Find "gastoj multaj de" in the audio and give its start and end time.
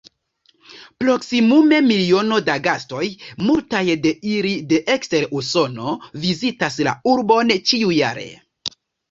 2.67-4.15